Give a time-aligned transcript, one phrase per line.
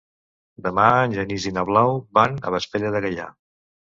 [0.67, 3.27] Demà en Genís i na Blau van a Vespella de Gaià.